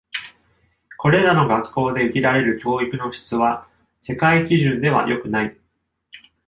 [0.97, 3.67] これらの学校で受けられる教育の質は、
[3.99, 5.55] 世界基準では良くない。